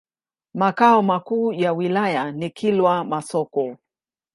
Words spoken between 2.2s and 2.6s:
ni